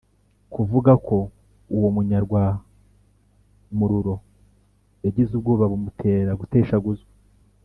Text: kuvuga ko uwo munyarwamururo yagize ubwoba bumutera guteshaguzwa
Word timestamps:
kuvuga 0.53 0.91
ko 1.07 1.17
uwo 1.75 1.89
munyarwamururo 1.95 4.15
yagize 5.05 5.31
ubwoba 5.35 5.65
bumutera 5.71 6.31
guteshaguzwa 6.41 7.09